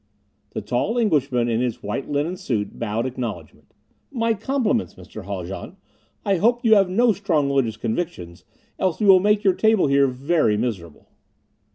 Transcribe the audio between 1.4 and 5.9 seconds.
in his white linen suit bowed acknowledgment. "My compliments, Mr. Haljan.